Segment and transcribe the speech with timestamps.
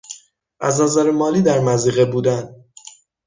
[0.59, 2.55] از نظر مالی در مضیقه بودن